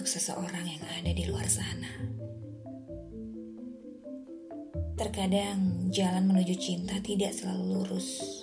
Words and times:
untuk 0.00 0.16
seseorang 0.16 0.64
yang 0.64 0.80
ada 0.96 1.12
di 1.12 1.28
luar 1.28 1.44
sana. 1.44 1.92
Terkadang 4.96 5.92
jalan 5.92 6.24
menuju 6.24 6.56
cinta 6.56 6.96
tidak 7.04 7.36
selalu 7.36 7.84
lurus, 7.84 8.40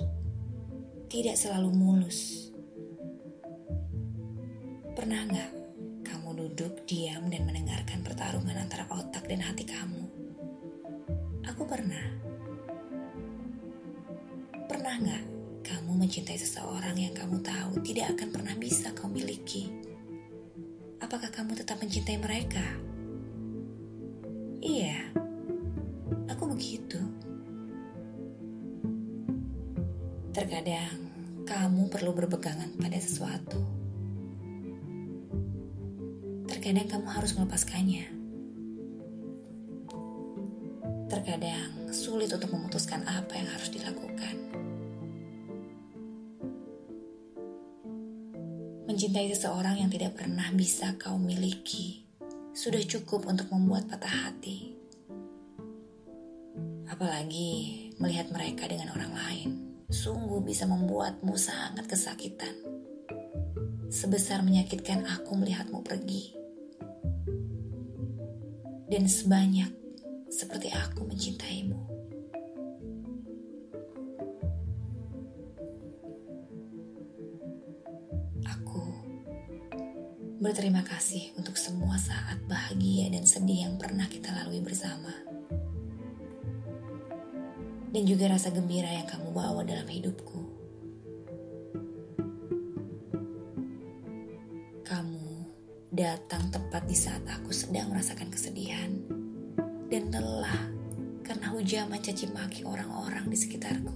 tidak 1.09 1.33
selalu 1.33 1.73
mulus. 1.73 2.53
Pernah 4.93 5.25
nggak 5.25 5.51
kamu 6.05 6.45
duduk 6.45 6.85
diam 6.85 7.25
dan 7.25 7.49
mendengarkan 7.49 8.05
pertarungan 8.05 8.53
antara 8.53 8.85
otak 8.93 9.25
dan 9.25 9.41
hati 9.41 9.65
kamu? 9.65 10.05
Aku 11.41 11.65
pernah. 11.65 12.05
Pernah 14.69 14.93
nggak 14.93 15.23
kamu 15.65 16.05
mencintai 16.05 16.37
seseorang 16.37 17.01
yang 17.01 17.17
kamu 17.17 17.41
tahu 17.41 17.81
tidak 17.81 18.13
akan 18.13 18.29
pernah 18.29 18.53
bisa 18.61 18.93
kau 18.93 19.09
miliki? 19.09 19.86
Apakah 21.07 21.31
kamu 21.31 21.55
tetap 21.55 21.79
mencintai 21.79 22.19
mereka? 22.19 22.67
Iya, 24.59 25.07
aku 26.27 26.51
begitu. 26.51 26.99
Terkadang 30.35 30.99
kamu 31.47 31.87
perlu 31.87 32.11
berpegangan 32.11 32.75
pada 32.75 32.99
sesuatu. 32.99 33.55
Terkadang 36.51 36.91
kamu 36.91 37.07
harus 37.07 37.31
melepaskannya. 37.39 38.11
Terkadang 41.07 41.87
sulit 41.95 42.35
untuk 42.35 42.51
memutuskan 42.51 43.07
apa 43.07 43.31
yang 43.31 43.47
harus 43.47 43.71
dilakukan. 43.71 44.26
Mencintai 48.97 49.29
seseorang 49.29 49.77
yang 49.77 49.93
tidak 49.93 50.17
pernah 50.17 50.49
bisa 50.57 50.97
kau 50.97 51.21
miliki 51.21 52.01
sudah 52.49 52.81
cukup 52.81 53.29
untuk 53.29 53.45
membuat 53.53 53.85
patah 53.85 54.09
hati. 54.09 54.73
Apalagi 56.89 57.93
melihat 58.01 58.33
mereka 58.33 58.65
dengan 58.65 58.97
orang 58.97 59.13
lain, 59.13 59.49
sungguh 59.85 60.41
bisa 60.41 60.65
membuatmu 60.65 61.29
sangat 61.37 61.85
kesakitan. 61.85 62.57
Sebesar 63.93 64.41
menyakitkan 64.41 65.05
aku 65.05 65.37
melihatmu 65.37 65.77
pergi. 65.85 66.33
Dan 68.89 69.05
sebanyak 69.05 69.69
seperti 70.25 70.73
aku 70.73 71.05
mencintaimu. 71.05 71.96
Berterima 80.37 80.85
kasih 80.85 81.33
untuk 81.33 81.57
semua 81.57 81.97
saat 81.97 82.37
bahagia 82.45 83.09
dan 83.09 83.25
sedih 83.25 83.65
yang 83.65 83.75
pernah 83.81 84.05
kita 84.05 84.29
lalui 84.29 84.61
bersama. 84.61 85.09
Dan 87.89 88.05
juga 88.05 88.29
rasa 88.29 88.53
gembira 88.53 88.85
yang 88.85 89.09
kamu 89.09 89.33
bawa 89.33 89.65
dalam 89.65 89.89
hidupku. 89.89 90.41
Kamu 94.85 95.29
datang 95.89 96.53
tepat 96.53 96.85
di 96.85 96.93
saat 96.93 97.25
aku 97.25 97.49
sedang 97.49 97.89
merasakan 97.89 98.29
kesedihan 98.29 98.93
dan 99.89 100.13
lelah 100.13 100.69
karena 101.25 101.49
hujaman 101.49 101.97
caci 101.97 102.29
maki 102.29 102.61
orang-orang 102.61 103.25
di 103.25 103.37
sekitarku. 103.41 103.95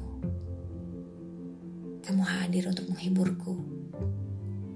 Kamu 2.02 2.23
hadir 2.25 2.66
untuk 2.66 2.89
menghiburku, 2.89 3.80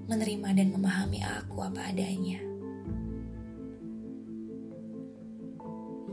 menerima 0.06 0.48
dan 0.54 0.68
memahami 0.70 1.20
aku 1.22 1.66
apa 1.66 1.90
adanya. 1.90 2.38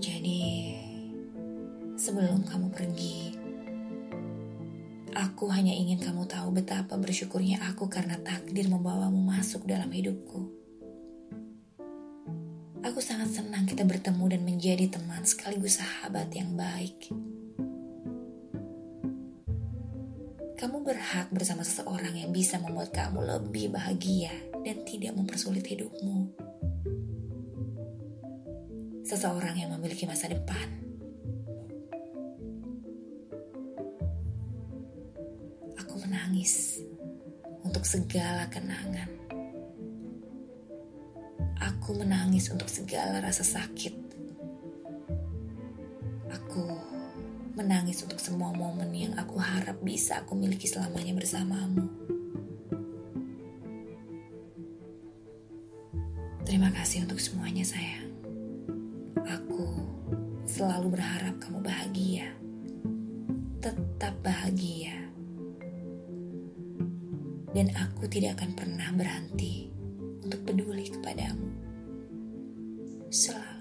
Jadi, 0.03 0.75
sebelum 1.95 2.43
kamu 2.43 2.67
pergi, 2.73 3.37
aku 5.15 5.47
hanya 5.53 5.71
ingin 5.71 6.01
kamu 6.01 6.25
tahu 6.25 6.51
betapa 6.51 6.97
bersyukurnya 6.99 7.61
aku 7.71 7.87
karena 7.87 8.19
takdir 8.19 8.67
membawamu 8.67 9.21
masuk 9.21 9.63
dalam 9.69 9.87
hidupku. 9.93 10.49
Aku 12.83 12.99
sangat 12.99 13.31
senang 13.31 13.63
kita 13.63 13.87
bertemu 13.87 14.25
dan 14.27 14.41
menjadi 14.43 14.91
teman 14.91 15.23
sekaligus 15.23 15.79
sahabat 15.79 16.27
yang 16.35 16.51
baik. 16.59 17.07
Kamu 20.63 20.79
berhak 20.79 21.27
bersama 21.35 21.59
seseorang 21.59 22.15
yang 22.15 22.31
bisa 22.31 22.55
membuat 22.55 22.95
kamu 22.95 23.19
lebih 23.19 23.75
bahagia 23.75 24.31
dan 24.63 24.87
tidak 24.87 25.11
mempersulit 25.11 25.67
hidupmu. 25.67 26.31
Seseorang 29.03 29.59
yang 29.59 29.75
memiliki 29.75 30.07
masa 30.07 30.31
depan. 30.31 30.63
Aku 35.83 35.99
menangis 35.99 36.79
untuk 37.67 37.83
segala 37.83 38.47
kenangan 38.47 39.11
Aku 41.83 41.99
menangis 41.99 42.47
untuk 42.47 42.71
segala 42.71 43.19
rasa 43.19 43.43
sakit. 43.43 44.02
Menangis 47.53 48.01
untuk 48.01 48.17
semua 48.17 48.49
momen 48.49 48.89
yang 48.89 49.13
aku 49.13 49.37
harap 49.37 49.77
bisa 49.85 50.25
aku 50.25 50.33
miliki 50.33 50.65
selamanya 50.65 51.13
bersamamu. 51.13 51.85
Terima 56.43 56.73
kasih 56.73 57.05
untuk 57.05 57.21
semuanya, 57.21 57.61
sayang. 57.61 58.09
Aku 59.25 59.85
selalu 60.49 60.97
berharap 60.97 61.37
kamu 61.39 61.61
bahagia, 61.61 62.27
tetap 63.61 64.17
bahagia, 64.25 64.93
dan 67.53 67.69
aku 67.77 68.09
tidak 68.09 68.41
akan 68.41 68.51
pernah 68.57 68.89
berhenti 68.97 69.69
untuk 70.25 70.41
peduli 70.45 70.89
kepadamu. 70.89 71.47
Selalu. 73.13 73.52